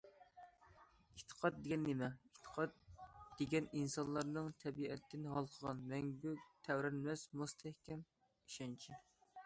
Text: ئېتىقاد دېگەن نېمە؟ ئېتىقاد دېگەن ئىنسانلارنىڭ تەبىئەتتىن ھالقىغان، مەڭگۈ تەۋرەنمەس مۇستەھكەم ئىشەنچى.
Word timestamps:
ئېتىقاد 1.17 1.59
دېگەن 1.65 1.83
نېمە؟ 1.89 2.07
ئېتىقاد 2.31 2.73
دېگەن 3.41 3.67
ئىنسانلارنىڭ 3.81 4.49
تەبىئەتتىن 4.65 5.29
ھالقىغان، 5.35 5.85
مەڭگۈ 5.93 6.35
تەۋرەنمەس 6.69 7.27
مۇستەھكەم 7.43 8.05
ئىشەنچى. 8.29 9.01